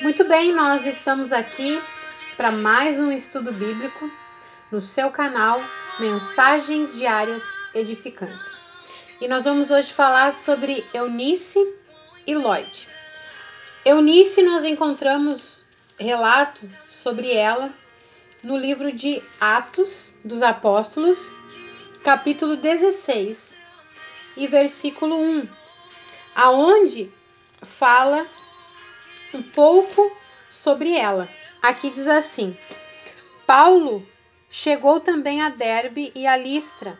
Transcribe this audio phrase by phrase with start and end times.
[0.00, 1.82] Muito bem, nós estamos aqui
[2.36, 4.08] para mais um estudo bíblico
[4.70, 5.60] no seu canal
[5.98, 7.42] Mensagens Diárias
[7.74, 8.60] Edificantes.
[9.20, 11.58] E nós vamos hoje falar sobre Eunice
[12.24, 12.88] e Lloyd.
[13.84, 15.66] Eunice, nós encontramos
[15.98, 17.74] relato sobre ela
[18.40, 21.28] no livro de Atos dos Apóstolos,
[22.04, 23.56] capítulo 16
[24.36, 25.48] e versículo 1,
[26.36, 27.10] aonde
[27.64, 28.24] fala
[29.32, 30.16] um pouco
[30.48, 31.28] sobre ela.
[31.62, 32.56] Aqui diz assim:
[33.46, 34.06] Paulo
[34.50, 36.98] chegou também a Derbe e a Listra.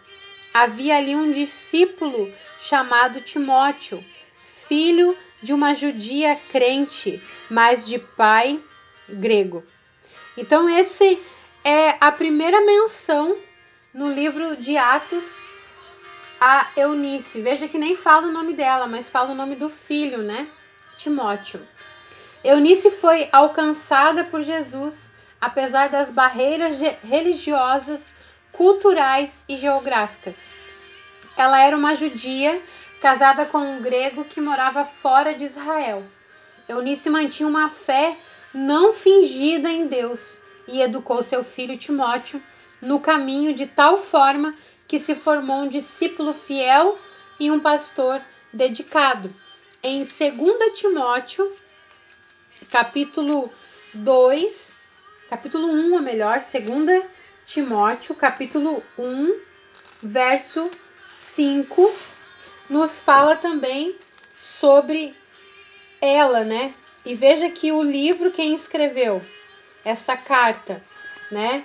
[0.52, 4.04] Havia ali um discípulo chamado Timóteo,
[4.42, 8.62] filho de uma judia crente, mas de pai
[9.08, 9.64] grego.
[10.36, 11.20] Então esse
[11.64, 13.36] é a primeira menção
[13.92, 15.36] no livro de Atos
[16.40, 17.40] a Eunice.
[17.40, 20.48] Veja que nem fala o nome dela, mas fala o nome do filho, né?
[20.96, 21.60] Timóteo.
[22.44, 28.14] Eunice foi alcançada por Jesus, apesar das barreiras religiosas,
[28.52, 30.50] culturais e geográficas.
[31.36, 32.62] Ela era uma judia
[33.00, 36.04] casada com um grego que morava fora de Israel.
[36.68, 38.16] Eunice mantinha uma fé
[38.54, 42.42] não fingida em Deus e educou seu filho Timóteo
[42.80, 44.54] no caminho de tal forma
[44.86, 46.96] que se formou um discípulo fiel
[47.38, 48.20] e um pastor
[48.52, 49.32] dedicado.
[49.82, 50.08] Em 2
[50.74, 51.52] Timóteo
[52.70, 53.52] capítulo
[53.94, 54.74] 2,
[55.30, 57.04] capítulo 1, ou melhor, 2
[57.46, 59.40] Timóteo, capítulo 1,
[60.02, 60.70] verso
[61.10, 61.94] 5,
[62.68, 63.96] nos fala também
[64.38, 65.16] sobre
[66.00, 66.74] ela, né?
[67.04, 69.22] E veja que o livro quem escreveu
[69.84, 70.82] essa carta,
[71.30, 71.64] né?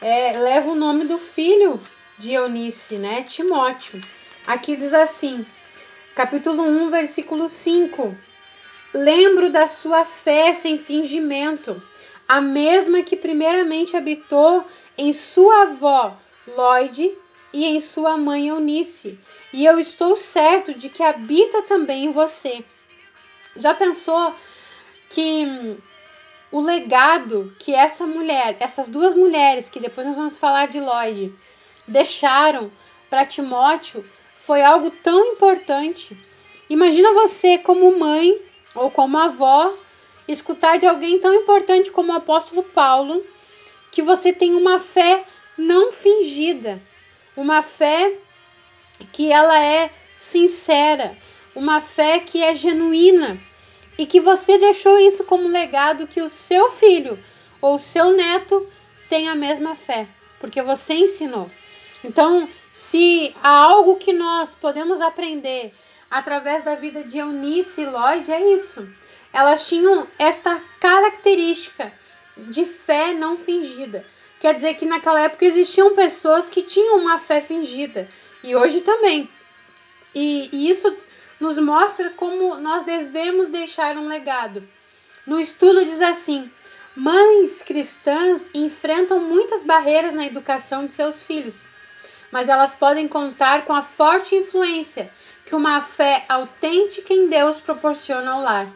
[0.00, 1.80] É, leva o nome do filho
[2.18, 3.22] de Eunice, né?
[3.22, 4.00] Timóteo.
[4.46, 5.46] Aqui diz assim,
[6.14, 8.14] capítulo 1, versículo 5
[8.94, 11.82] Lembro da sua fé sem fingimento,
[12.28, 14.64] a mesma que primeiramente habitou
[14.98, 17.16] em sua avó Lloyd
[17.52, 19.18] e em sua mãe Eunice,
[19.52, 22.64] e eu estou certo de que habita também em você.
[23.56, 24.34] Já pensou
[25.08, 25.76] que hum,
[26.50, 31.32] o legado que essa mulher, essas duas mulheres, que depois nós vamos falar de Lloyd,
[31.86, 32.70] deixaram
[33.08, 34.04] para Timóteo
[34.36, 36.16] foi algo tão importante.
[36.68, 38.38] Imagina você como mãe
[38.74, 39.72] ou como avó,
[40.26, 43.24] escutar de alguém tão importante como o apóstolo Paulo
[43.90, 45.24] que você tem uma fé
[45.56, 46.80] não fingida,
[47.36, 48.14] uma fé
[49.12, 51.16] que ela é sincera,
[51.54, 53.38] uma fé que é genuína
[53.98, 57.22] e que você deixou isso como legado que o seu filho
[57.60, 58.66] ou o seu neto
[59.08, 60.06] tenha a mesma fé,
[60.40, 61.50] porque você ensinou.
[62.02, 65.72] Então, se há algo que nós podemos aprender
[66.12, 68.86] através da vida de Eunice e Lloyd é isso.
[69.32, 71.90] Elas tinham esta característica
[72.36, 74.04] de fé não fingida.
[74.38, 78.06] Quer dizer que naquela época existiam pessoas que tinham uma fé fingida
[78.44, 79.26] e hoje também.
[80.14, 80.94] E, e isso
[81.40, 84.68] nos mostra como nós devemos deixar um legado.
[85.26, 86.50] No estudo diz assim:
[86.94, 91.66] mães cristãs enfrentam muitas barreiras na educação de seus filhos,
[92.32, 95.12] mas elas podem contar com a forte influência
[95.44, 98.66] que uma fé autêntica em Deus proporciona ao lar.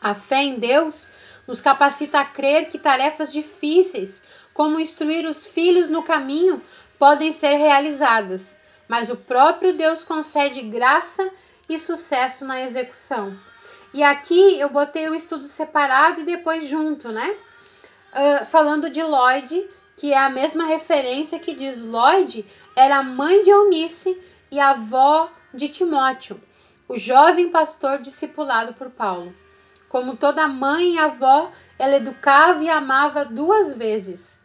[0.00, 1.08] A fé em Deus
[1.48, 4.20] nos capacita a crer que tarefas difíceis,
[4.52, 6.62] como instruir os filhos no caminho,
[6.98, 8.56] podem ser realizadas,
[8.86, 11.28] mas o próprio Deus concede graça
[11.68, 13.36] e sucesso na execução.
[13.94, 17.36] E aqui eu botei o estudo separado e depois junto, né?
[18.12, 22.44] Uh, falando de Lloyd, que é a mesma referência que diz Lloyd
[22.76, 24.20] era mãe de Eunice
[24.50, 26.40] e avó de Timóteo,
[26.86, 29.34] o jovem pastor discipulado por Paulo.
[29.88, 34.38] Como toda mãe e avó, ela educava e amava duas vezes.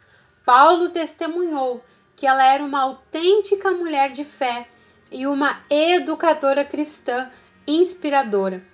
[0.44, 1.84] Paulo testemunhou
[2.16, 4.66] que ela era uma autêntica mulher de fé
[5.10, 7.30] e uma educadora cristã
[7.66, 8.64] inspiradora.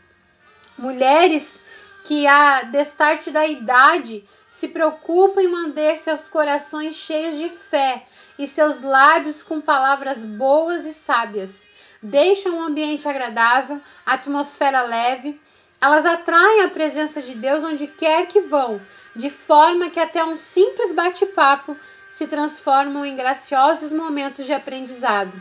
[0.78, 1.60] Mulheres
[2.04, 4.24] que, a destarte da idade,
[4.58, 8.04] se preocupam em manter seus corações cheios de fé
[8.36, 11.64] e seus lábios com palavras boas e sábias,
[12.02, 15.40] deixam um ambiente agradável, atmosfera leve.
[15.80, 18.80] Elas atraem a presença de Deus onde quer que vão,
[19.14, 21.76] de forma que até um simples bate-papo
[22.10, 25.40] se transformam em graciosos momentos de aprendizado.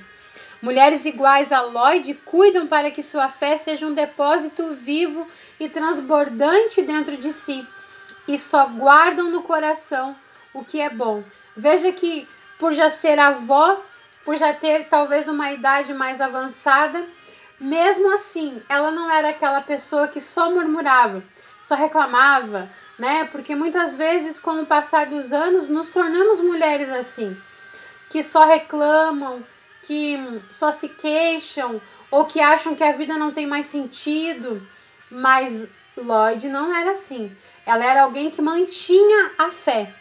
[0.61, 5.27] Mulheres iguais a Lloyd cuidam para que sua fé seja um depósito vivo
[5.59, 7.65] e transbordante dentro de si
[8.27, 10.15] e só guardam no coração
[10.53, 11.23] o que é bom.
[11.55, 12.27] Veja que,
[12.59, 13.79] por já ser avó,
[14.25, 17.03] por já ter talvez uma idade mais avançada,
[17.59, 21.23] mesmo assim, ela não era aquela pessoa que só murmurava,
[21.67, 22.69] só reclamava,
[22.99, 23.25] né?
[23.31, 27.35] Porque muitas vezes, com o passar dos anos, nos tornamos mulheres assim,
[28.09, 29.43] que só reclamam,
[29.83, 30.17] que
[30.51, 31.81] só se queixam
[32.11, 34.65] ou que acham que a vida não tem mais sentido.
[35.09, 37.35] Mas Lloyd não era assim.
[37.67, 39.93] Ela era alguém que mantinha a fé.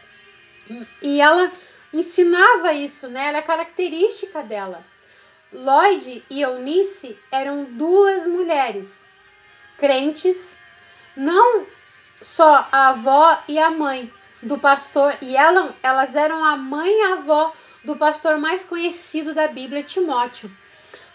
[1.02, 1.50] E ela
[1.92, 3.26] ensinava isso, né?
[3.26, 4.84] Era característica dela.
[5.52, 9.04] Lloyd e Eunice eram duas mulheres
[9.78, 10.56] crentes,
[11.16, 11.66] não
[12.22, 17.02] só a avó e a mãe do pastor, e ela, elas eram a mãe e
[17.02, 17.52] a avó
[17.82, 20.48] do pastor mais conhecido da Bíblia, Timóteo.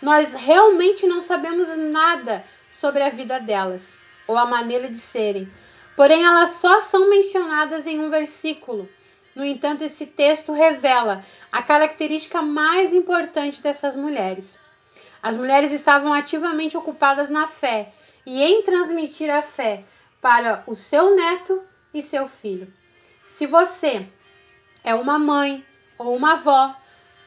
[0.02, 3.98] Nós realmente não sabemos nada sobre a vida delas
[4.28, 5.52] ou a maneira de serem,
[6.02, 8.90] porém elas só são mencionadas em um versículo.
[9.36, 14.58] No entanto, esse texto revela a característica mais importante dessas mulheres.
[15.22, 17.94] As mulheres estavam ativamente ocupadas na fé
[18.26, 19.86] e em transmitir a fé
[20.20, 21.62] para o seu neto
[21.94, 22.74] e seu filho.
[23.24, 24.10] Se você
[24.84, 25.64] é uma mãe
[26.00, 26.76] ou uma avó,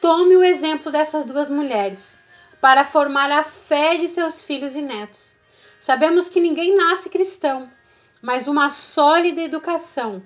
[0.01, 2.19] tome o exemplo dessas duas mulheres
[2.59, 5.39] para formar a fé de seus filhos e netos.
[5.79, 7.71] Sabemos que ninguém nasce cristão,
[8.25, 10.23] mas uma sólida educação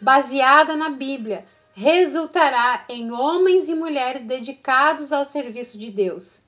[0.00, 6.42] baseada na Bíblia resultará em homens e mulheres dedicados ao serviço de Deus.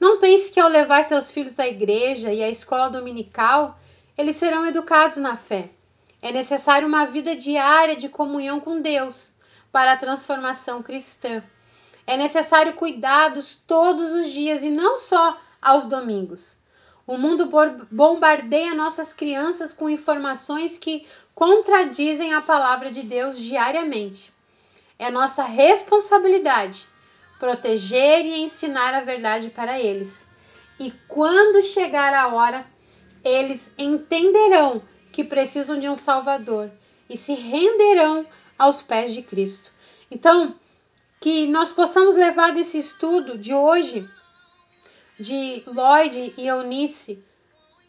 [0.00, 3.78] Não pense que ao levar seus filhos à igreja e à escola dominical,
[4.18, 5.70] eles serão educados na fé.
[6.20, 9.32] É necessário uma vida diária de comunhão com Deus
[9.70, 11.40] para a transformação cristã.
[12.04, 16.58] É necessário cuidados todos os dias e não só aos domingos.
[17.06, 17.48] O mundo
[17.90, 24.34] bombardeia nossas crianças com informações que contradizem a palavra de Deus diariamente.
[24.98, 26.88] É nossa responsabilidade
[27.38, 30.26] proteger e ensinar a verdade para eles.
[30.80, 32.66] E quando chegar a hora,
[33.22, 34.82] eles entenderão
[35.12, 36.70] que precisam de um Salvador
[37.08, 38.26] e se renderão
[38.58, 39.70] aos pés de Cristo.
[40.10, 40.54] Então,
[41.20, 44.08] que nós possamos levar desse estudo de hoje,
[45.18, 47.22] de Lloyd e Eunice,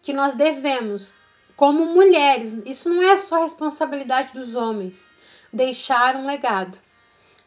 [0.01, 1.13] que nós devemos,
[1.55, 5.09] como mulheres, isso não é só responsabilidade dos homens,
[5.51, 6.79] deixar um legado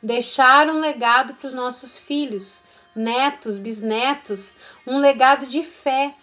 [0.02, 2.62] deixar um legado para os nossos filhos,
[2.94, 4.54] netos, bisnetos,
[4.86, 6.14] um legado de fé.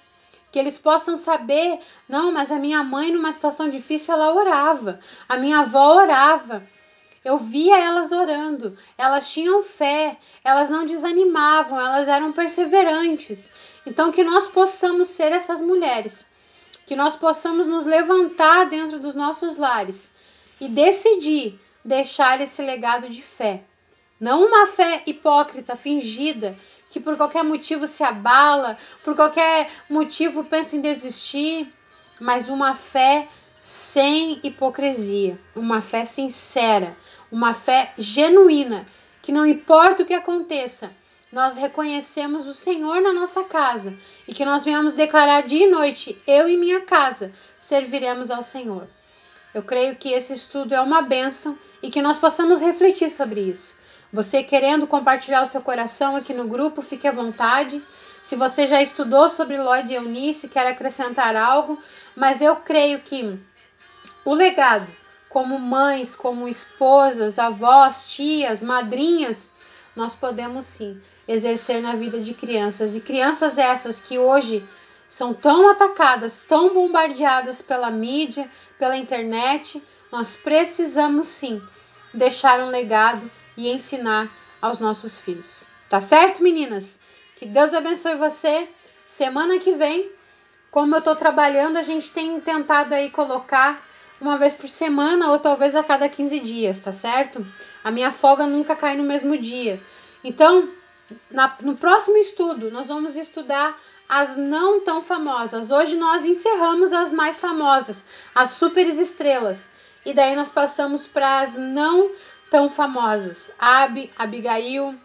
[0.52, 5.38] Que eles possam saber, não, mas a minha mãe, numa situação difícil, ela orava, a
[5.38, 6.64] minha avó orava.
[7.28, 13.50] Eu via elas orando, elas tinham fé, elas não desanimavam, elas eram perseverantes.
[13.86, 16.26] Então, que nós possamos ser essas mulheres,
[16.86, 20.10] que nós possamos nos levantar dentro dos nossos lares
[20.58, 23.62] e decidir deixar esse legado de fé.
[24.18, 26.58] Não uma fé hipócrita, fingida,
[26.90, 31.70] que por qualquer motivo se abala, por qualquer motivo pensa em desistir,
[32.22, 33.28] mas uma fé
[33.62, 36.96] sem hipocrisia, uma fé sincera,
[37.32, 38.86] uma fé genuína,
[39.22, 40.92] que não importa o que aconteça,
[41.32, 43.94] nós reconhecemos o Senhor na nossa casa
[44.28, 48.88] e que nós venhamos declarar dia e noite: eu e minha casa serviremos ao Senhor.
[49.54, 53.76] Eu creio que esse estudo é uma bênção e que nós possamos refletir sobre isso.
[54.12, 57.84] Você querendo compartilhar o seu coração aqui no grupo, fique à vontade.
[58.24, 61.78] Se você já estudou sobre Lloyd e Eunice, quer acrescentar algo,
[62.16, 63.38] mas eu creio que
[64.24, 64.88] o legado,
[65.30, 69.50] como mães, como esposas, avós, tias, madrinhas,
[69.96, 72.96] nós podemos sim exercer na vida de crianças.
[72.96, 74.68] E crianças essas que hoje
[75.08, 79.82] são tão atacadas, tão bombardeadas pela mídia, pela internet,
[80.12, 81.62] nós precisamos sim
[82.14, 84.30] deixar um legado e ensinar
[84.62, 85.62] aos nossos filhos.
[85.90, 87.00] Tá certo, meninas?
[87.36, 88.68] Que Deus abençoe você.
[89.06, 90.12] Semana que vem,
[90.70, 93.87] como eu tô trabalhando, a gente tem tentado aí colocar
[94.20, 97.46] uma vez por semana ou talvez a cada 15 dias, tá certo?
[97.84, 99.82] A minha folga nunca cai no mesmo dia.
[100.24, 100.70] Então,
[101.30, 103.78] na, no próximo estudo, nós vamos estudar
[104.10, 105.72] as não tão famosas.
[105.72, 109.70] Hoje nós encerramos as mais famosas, as super estrelas.
[110.06, 112.12] E daí nós passamos para as não
[112.50, 114.96] tão famosas: Abi, Abigail,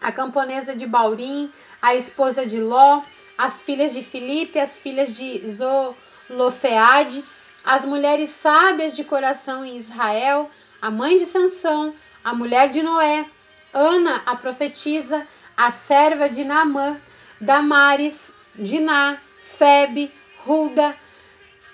[0.00, 3.02] a camponesa de Baurim, a esposa de Ló,
[3.38, 7.24] as filhas de Filipe, as filhas de Zolofeade,
[7.64, 10.50] as mulheres sábias de coração em Israel,
[10.82, 13.24] a mãe de Sansão, a mulher de Noé,
[13.72, 16.96] Ana, a profetisa, a serva de Naamã,
[17.40, 20.12] Damares, Diná, Febe,
[20.46, 20.96] Hulda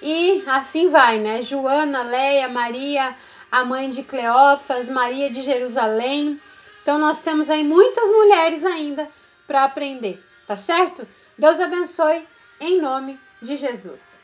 [0.00, 1.42] e assim vai, né?
[1.42, 3.16] Joana, Leia, Maria,
[3.50, 6.40] a mãe de Cleófas, Maria de Jerusalém.
[6.82, 9.08] Então nós temos aí muitas mulheres ainda
[9.46, 11.06] para aprender, tá certo?
[11.36, 12.26] Deus abençoe
[12.60, 14.19] em nome de Jesus.